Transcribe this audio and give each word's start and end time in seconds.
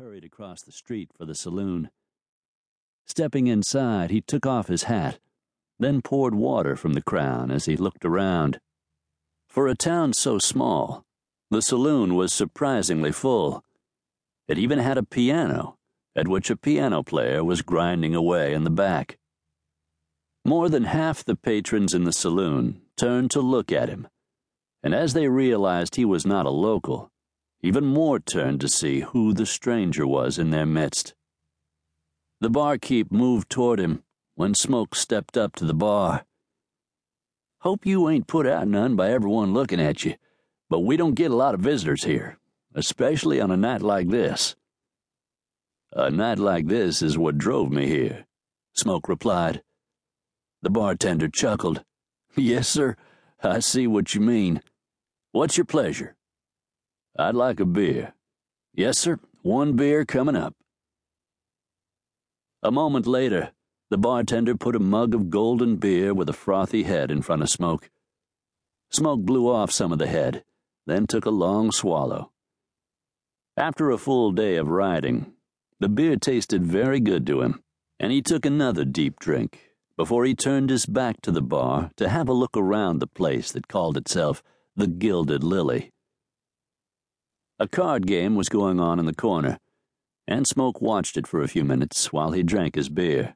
hurried 0.00 0.22
across 0.22 0.62
the 0.62 0.70
street 0.70 1.10
for 1.18 1.24
the 1.24 1.34
saloon. 1.34 1.90
Stepping 3.08 3.48
inside, 3.48 4.12
he 4.12 4.20
took 4.20 4.46
off 4.46 4.68
his 4.68 4.84
hat, 4.84 5.18
then 5.80 6.00
poured 6.00 6.36
water 6.36 6.76
from 6.76 6.92
the 6.92 7.02
crown 7.02 7.50
as 7.50 7.64
he 7.64 7.76
looked 7.76 8.04
around. 8.04 8.60
For 9.48 9.66
a 9.66 9.74
town 9.74 10.12
so 10.12 10.38
small, 10.38 11.04
the 11.50 11.60
saloon 11.60 12.14
was 12.14 12.32
surprisingly 12.32 13.10
full. 13.10 13.64
It 14.46 14.56
even 14.56 14.78
had 14.78 14.98
a 14.98 15.02
piano, 15.02 15.78
at 16.14 16.28
which 16.28 16.48
a 16.48 16.56
piano 16.56 17.02
player 17.02 17.42
was 17.42 17.62
grinding 17.62 18.14
away 18.14 18.54
in 18.54 18.62
the 18.62 18.70
back. 18.70 19.18
More 20.44 20.68
than 20.68 20.84
half 20.84 21.24
the 21.24 21.34
patrons 21.34 21.92
in 21.92 22.04
the 22.04 22.12
saloon 22.12 22.82
turned 22.96 23.32
to 23.32 23.40
look 23.40 23.72
at 23.72 23.88
him, 23.88 24.06
and 24.80 24.94
as 24.94 25.12
they 25.12 25.26
realized 25.26 25.96
he 25.96 26.04
was 26.04 26.24
not 26.24 26.46
a 26.46 26.50
local, 26.50 27.10
even 27.62 27.84
more 27.84 28.20
turned 28.20 28.60
to 28.60 28.68
see 28.68 29.00
who 29.00 29.32
the 29.32 29.46
stranger 29.46 30.06
was 30.06 30.38
in 30.38 30.50
their 30.50 30.66
midst. 30.66 31.14
The 32.40 32.50
barkeep 32.50 33.10
moved 33.10 33.50
toward 33.50 33.80
him 33.80 34.04
when 34.36 34.54
Smoke 34.54 34.94
stepped 34.94 35.36
up 35.36 35.56
to 35.56 35.64
the 35.64 35.74
bar. 35.74 36.24
Hope 37.62 37.84
you 37.84 38.08
ain't 38.08 38.28
put 38.28 38.46
out 38.46 38.68
none 38.68 38.94
by 38.94 39.10
everyone 39.10 39.52
looking 39.52 39.80
at 39.80 40.04
you, 40.04 40.14
but 40.70 40.80
we 40.80 40.96
don't 40.96 41.16
get 41.16 41.32
a 41.32 41.36
lot 41.36 41.54
of 41.54 41.60
visitors 41.60 42.04
here, 42.04 42.38
especially 42.74 43.40
on 43.40 43.50
a 43.50 43.56
night 43.56 43.82
like 43.82 44.08
this. 44.08 44.54
A 45.92 46.10
night 46.10 46.38
like 46.38 46.68
this 46.68 47.02
is 47.02 47.18
what 47.18 47.38
drove 47.38 47.72
me 47.72 47.88
here, 47.88 48.26
Smoke 48.74 49.08
replied. 49.08 49.62
The 50.62 50.70
bartender 50.70 51.28
chuckled. 51.28 51.82
Yes, 52.36 52.68
sir, 52.68 52.94
I 53.42 53.58
see 53.58 53.88
what 53.88 54.14
you 54.14 54.20
mean. 54.20 54.62
What's 55.32 55.56
your 55.56 55.64
pleasure? 55.64 56.14
I'd 57.20 57.34
like 57.34 57.58
a 57.58 57.64
beer. 57.64 58.14
Yes, 58.72 58.96
sir, 58.96 59.18
one 59.42 59.72
beer 59.74 60.04
coming 60.04 60.36
up. 60.36 60.54
A 62.62 62.70
moment 62.70 63.08
later, 63.08 63.50
the 63.90 63.98
bartender 63.98 64.54
put 64.54 64.76
a 64.76 64.80
mug 64.80 65.14
of 65.16 65.28
golden 65.28 65.76
beer 65.76 66.14
with 66.14 66.28
a 66.28 66.32
frothy 66.32 66.84
head 66.84 67.10
in 67.10 67.22
front 67.22 67.42
of 67.42 67.50
Smoke. 67.50 67.90
Smoke 68.90 69.22
blew 69.22 69.48
off 69.48 69.72
some 69.72 69.90
of 69.90 69.98
the 69.98 70.06
head, 70.06 70.44
then 70.86 71.08
took 71.08 71.26
a 71.26 71.30
long 71.30 71.72
swallow. 71.72 72.30
After 73.56 73.90
a 73.90 73.98
full 73.98 74.30
day 74.30 74.54
of 74.54 74.68
riding, 74.68 75.32
the 75.80 75.88
beer 75.88 76.14
tasted 76.14 76.64
very 76.64 77.00
good 77.00 77.26
to 77.26 77.42
him, 77.42 77.64
and 77.98 78.12
he 78.12 78.22
took 78.22 78.46
another 78.46 78.84
deep 78.84 79.18
drink 79.18 79.70
before 79.96 80.24
he 80.24 80.36
turned 80.36 80.70
his 80.70 80.86
back 80.86 81.20
to 81.22 81.32
the 81.32 81.42
bar 81.42 81.90
to 81.96 82.08
have 82.08 82.28
a 82.28 82.32
look 82.32 82.56
around 82.56 83.00
the 83.00 83.08
place 83.08 83.50
that 83.50 83.66
called 83.66 83.96
itself 83.96 84.40
the 84.76 84.86
Gilded 84.86 85.42
Lily. 85.42 85.90
A 87.60 87.66
card 87.66 88.06
game 88.06 88.36
was 88.36 88.48
going 88.48 88.78
on 88.78 89.00
in 89.00 89.06
the 89.06 89.14
corner, 89.14 89.58
and 90.28 90.46
Smoke 90.46 90.80
watched 90.80 91.16
it 91.16 91.26
for 91.26 91.42
a 91.42 91.48
few 91.48 91.64
minutes 91.64 92.12
while 92.12 92.30
he 92.30 92.44
drank 92.44 92.76
his 92.76 92.88
beer. 92.88 93.34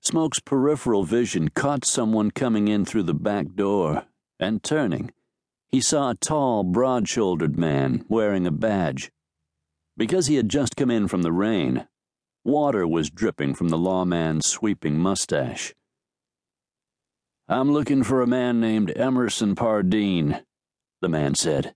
Smoke's 0.00 0.40
peripheral 0.40 1.04
vision 1.04 1.48
caught 1.48 1.84
someone 1.84 2.32
coming 2.32 2.66
in 2.66 2.84
through 2.84 3.04
the 3.04 3.14
back 3.14 3.54
door, 3.54 4.06
and 4.40 4.64
turning, 4.64 5.12
he 5.70 5.80
saw 5.80 6.10
a 6.10 6.14
tall, 6.16 6.64
broad 6.64 7.08
shouldered 7.08 7.56
man 7.56 8.04
wearing 8.08 8.46
a 8.46 8.50
badge. 8.50 9.12
Because 9.96 10.26
he 10.26 10.36
had 10.36 10.48
just 10.48 10.76
come 10.76 10.90
in 10.90 11.06
from 11.06 11.22
the 11.22 11.32
rain, 11.32 11.86
water 12.44 12.86
was 12.86 13.10
dripping 13.10 13.54
from 13.54 13.68
the 13.68 13.78
lawman's 13.78 14.46
sweeping 14.46 14.98
mustache. 14.98 15.74
I'm 17.46 17.70
looking 17.70 18.02
for 18.02 18.22
a 18.22 18.26
man 18.26 18.60
named 18.60 18.92
Emerson 18.96 19.54
Pardine, 19.54 20.42
the 21.00 21.08
man 21.08 21.34
said. 21.34 21.74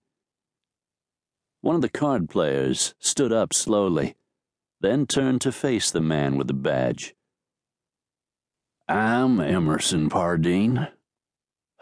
One 1.63 1.77
of 1.77 1.81
the 1.81 1.89
card 1.89 2.29
players 2.29 2.93
stood 2.99 3.33
up 3.33 3.55
slowly, 3.55 4.17
then 4.81 5.07
turned 5.07 5.41
to 5.43 5.53
face 5.53 5.93
the 5.93 6.01
man 6.01 6.37
with 6.37 6.49
the 6.49 6.55
badge. 6.55 7.15
I'm 8.89 9.41
Emerson 9.41 10.09
Pardine. 10.09 10.89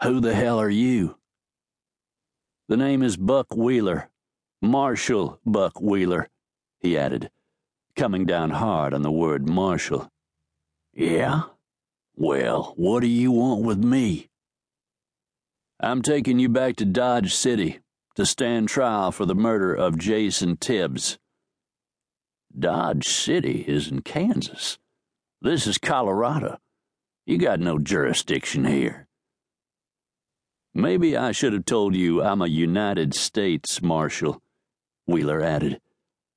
Who 0.03 0.19
the 0.19 0.35
hell 0.35 0.61
are 0.61 0.69
you? 0.69 1.17
The 2.67 2.77
name 2.77 3.01
is 3.01 3.17
Buck 3.17 3.55
Wheeler. 3.55 4.11
Marshall 4.61 5.39
Buck 5.47 5.81
Wheeler, 5.81 6.29
he 6.77 6.95
added, 6.95 7.31
coming 7.95 8.27
down 8.27 8.51
hard 8.51 8.93
on 8.93 9.01
the 9.01 9.11
word 9.11 9.49
Marshall. 9.49 10.11
Yeah? 10.93 11.41
Well, 12.15 12.73
what 12.77 12.99
do 12.99 13.07
you 13.07 13.31
want 13.31 13.63
with 13.63 13.83
me? 13.83 14.29
I'm 15.79 16.03
taking 16.03 16.37
you 16.37 16.49
back 16.49 16.75
to 16.75 16.85
Dodge 16.85 17.33
City 17.33 17.79
to 18.15 18.25
stand 18.25 18.69
trial 18.69 19.11
for 19.11 19.25
the 19.25 19.35
murder 19.35 19.73
of 19.73 19.97
Jason 19.97 20.57
Tibbs. 20.57 21.17
Dodge 22.57 23.07
City 23.07 23.63
is 23.67 23.89
in 23.89 24.01
Kansas. 24.01 24.77
This 25.41 25.65
is 25.65 25.77
Colorado. 25.77 26.57
You 27.25 27.37
got 27.37 27.59
no 27.59 27.79
jurisdiction 27.79 28.65
here. 28.65 29.07
Maybe 30.73 31.17
I 31.17 31.31
should 31.31 31.53
have 31.53 31.65
told 31.65 31.95
you 31.95 32.21
I'm 32.21 32.41
a 32.41 32.47
United 32.47 33.13
States 33.13 33.81
Marshal, 33.81 34.41
Wheeler 35.05 35.41
added. 35.41 35.79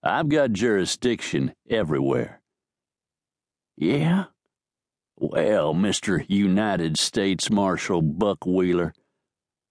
I've 0.02 0.28
got 0.28 0.52
jurisdiction 0.52 1.54
everywhere. 1.68 2.40
Yeah? 3.76 4.24
Well, 5.16 5.74
Mr. 5.74 6.24
United 6.28 6.98
States 6.98 7.50
Marshal 7.50 8.02
Buck 8.02 8.44
Wheeler, 8.44 8.92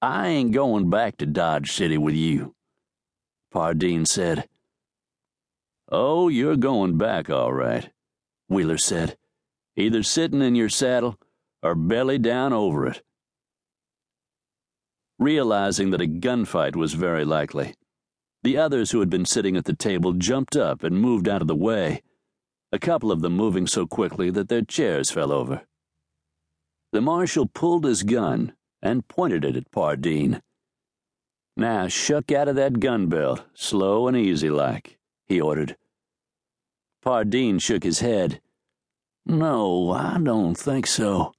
I 0.03 0.27
ain't 0.27 0.51
going 0.51 0.89
back 0.89 1.15
to 1.19 1.25
Dodge 1.25 1.71
City 1.71 1.97
with 1.97 2.13
you, 2.13 2.55
Pardine 3.53 4.05
said. 4.05 4.49
Oh, 5.89 6.27
you're 6.27 6.57
going 6.57 6.97
back, 6.97 7.29
all 7.29 7.53
right, 7.53 7.89
Wheeler 8.49 8.77
said, 8.77 9.15
either 9.77 10.03
sitting 10.03 10.41
in 10.41 10.55
your 10.55 10.67
saddle 10.67 11.17
or 11.61 11.73
belly 11.73 12.17
down 12.17 12.51
over 12.51 12.85
it. 12.85 13.01
Realizing 15.19 15.91
that 15.91 16.01
a 16.01 16.05
gunfight 16.05 16.75
was 16.75 16.95
very 16.95 17.23
likely, 17.23 17.73
the 18.41 18.57
others 18.57 18.91
who 18.91 18.99
had 18.99 19.09
been 19.09 19.23
sitting 19.23 19.55
at 19.55 19.63
the 19.63 19.73
table 19.73 20.11
jumped 20.11 20.57
up 20.57 20.83
and 20.83 20.99
moved 20.99 21.29
out 21.29 21.41
of 21.41 21.47
the 21.47 21.55
way, 21.55 22.01
a 22.73 22.77
couple 22.77 23.09
of 23.09 23.21
them 23.21 23.37
moving 23.37 23.67
so 23.67 23.87
quickly 23.87 24.29
that 24.31 24.49
their 24.49 24.63
chairs 24.63 25.11
fell 25.11 25.31
over. 25.31 25.61
The 26.91 26.99
marshal 26.99 27.45
pulled 27.45 27.85
his 27.85 28.03
gun 28.03 28.51
and 28.83 29.07
pointed 29.07 29.45
it 29.45 29.55
at 29.55 29.71
Pardine. 29.71 30.41
Now 31.55 31.87
shuck 31.87 32.31
out 32.31 32.49
of 32.49 32.57
that 32.57 32.81
gun 32.81 33.07
belt, 33.07 33.43
slow 33.53 34.07
and 34.07 34.17
easy 34.17 34.49
like, 34.49 34.99
he 35.25 35.39
ordered. 35.39 35.77
Pardine 37.01 37.59
shook 37.59 37.83
his 37.83 37.99
head. 37.99 38.41
No, 39.25 39.91
I 39.91 40.17
don't 40.21 40.55
think 40.55 40.85
so. 40.85 41.31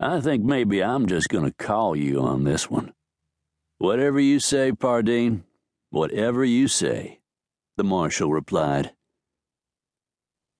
I 0.00 0.20
think 0.20 0.42
maybe 0.42 0.82
I'm 0.82 1.06
just 1.06 1.28
going 1.28 1.44
to 1.44 1.52
call 1.52 1.94
you 1.94 2.20
on 2.20 2.44
this 2.44 2.70
one. 2.70 2.94
Whatever 3.78 4.18
you 4.18 4.40
say, 4.40 4.72
Pardine, 4.72 5.44
whatever 5.90 6.44
you 6.44 6.66
say, 6.66 7.20
the 7.76 7.84
marshal 7.84 8.30
replied. 8.30 8.92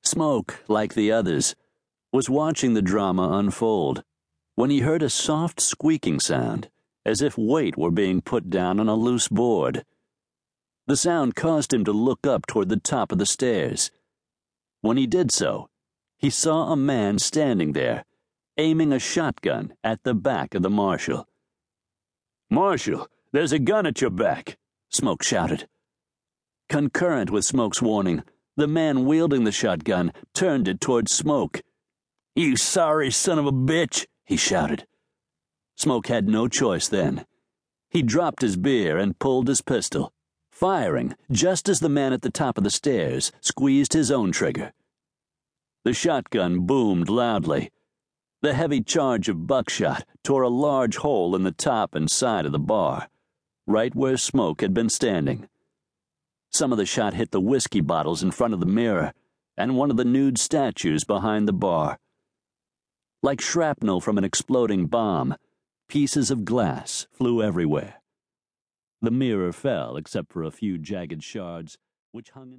Smoke, 0.02 0.62
like 0.68 0.92
the 0.92 1.10
others, 1.10 1.54
was 2.12 2.28
watching 2.28 2.74
the 2.74 2.82
drama 2.82 3.38
unfold 3.38 4.04
when 4.54 4.70
he 4.70 4.80
heard 4.80 5.02
a 5.02 5.10
soft 5.10 5.60
squeaking 5.60 6.20
sound, 6.20 6.68
as 7.04 7.20
if 7.20 7.36
weight 7.36 7.76
were 7.76 7.90
being 7.90 8.20
put 8.20 8.50
down 8.50 8.78
on 8.80 8.88
a 8.88 8.94
loose 8.94 9.28
board. 9.28 9.84
The 10.86 10.96
sound 10.96 11.34
caused 11.34 11.72
him 11.72 11.84
to 11.84 11.92
look 11.92 12.26
up 12.26 12.46
toward 12.46 12.68
the 12.68 12.76
top 12.76 13.10
of 13.10 13.18
the 13.18 13.26
stairs. 13.26 13.90
When 14.80 14.96
he 14.96 15.06
did 15.06 15.32
so, 15.32 15.68
he 16.18 16.30
saw 16.30 16.72
a 16.72 16.76
man 16.76 17.18
standing 17.18 17.72
there, 17.72 18.04
aiming 18.56 18.92
a 18.92 18.98
shotgun 18.98 19.74
at 19.82 20.02
the 20.04 20.14
back 20.14 20.54
of 20.54 20.62
the 20.62 20.70
marshal. 20.70 21.26
Marshal, 22.50 23.08
there's 23.32 23.52
a 23.52 23.58
gun 23.58 23.86
at 23.86 24.00
your 24.00 24.10
back, 24.10 24.56
Smoke 24.90 25.22
shouted. 25.22 25.66
Concurrent 26.68 27.30
with 27.30 27.44
Smoke's 27.44 27.82
warning, 27.82 28.22
the 28.56 28.68
man 28.68 29.04
wielding 29.06 29.44
the 29.44 29.52
shotgun 29.52 30.12
turned 30.34 30.68
it 30.68 30.80
toward 30.80 31.08
Smoke. 31.08 31.62
You 32.36 32.56
sorry 32.56 33.10
son 33.10 33.38
of 33.38 33.46
a 33.46 33.52
bitch! 33.52 34.06
He 34.24 34.36
shouted. 34.36 34.86
Smoke 35.76 36.06
had 36.06 36.28
no 36.28 36.48
choice 36.48 36.88
then. 36.88 37.26
He 37.90 38.02
dropped 38.02 38.42
his 38.42 38.56
beer 38.56 38.98
and 38.98 39.18
pulled 39.18 39.48
his 39.48 39.60
pistol, 39.60 40.12
firing 40.50 41.14
just 41.30 41.68
as 41.68 41.80
the 41.80 41.88
man 41.88 42.12
at 42.12 42.22
the 42.22 42.30
top 42.30 42.58
of 42.58 42.64
the 42.64 42.70
stairs 42.70 43.32
squeezed 43.40 43.92
his 43.92 44.10
own 44.10 44.32
trigger. 44.32 44.72
The 45.84 45.92
shotgun 45.92 46.60
boomed 46.60 47.08
loudly. 47.08 47.70
The 48.40 48.54
heavy 48.54 48.82
charge 48.82 49.28
of 49.28 49.46
buckshot 49.46 50.04
tore 50.22 50.42
a 50.42 50.48
large 50.48 50.96
hole 50.96 51.34
in 51.36 51.42
the 51.42 51.52
top 51.52 51.94
and 51.94 52.10
side 52.10 52.46
of 52.46 52.52
the 52.52 52.58
bar, 52.58 53.08
right 53.66 53.94
where 53.94 54.16
Smoke 54.16 54.60
had 54.60 54.74
been 54.74 54.88
standing. 54.88 55.48
Some 56.50 56.72
of 56.72 56.78
the 56.78 56.86
shot 56.86 57.14
hit 57.14 57.32
the 57.32 57.40
whiskey 57.40 57.80
bottles 57.80 58.22
in 58.22 58.30
front 58.30 58.54
of 58.54 58.60
the 58.60 58.66
mirror 58.66 59.12
and 59.56 59.76
one 59.76 59.90
of 59.90 59.96
the 59.96 60.04
nude 60.04 60.38
statues 60.38 61.04
behind 61.04 61.46
the 61.46 61.52
bar. 61.52 61.98
Like 63.24 63.40
shrapnel 63.40 64.02
from 64.02 64.18
an 64.18 64.24
exploding 64.24 64.84
bomb, 64.84 65.36
pieces 65.88 66.30
of 66.30 66.44
glass 66.44 67.06
flew 67.10 67.42
everywhere. 67.42 68.02
The 69.00 69.10
mirror 69.10 69.50
fell 69.50 69.96
except 69.96 70.30
for 70.30 70.42
a 70.42 70.50
few 70.50 70.76
jagged 70.76 71.24
shards, 71.24 71.78
which 72.12 72.32
hung 72.32 72.48
in 72.48 72.52